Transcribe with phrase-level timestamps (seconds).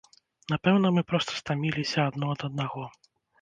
[0.53, 2.89] Напэўна мы проста стаміліся адно ад аднаго.